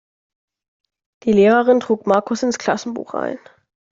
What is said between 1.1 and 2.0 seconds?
Die Lehrerin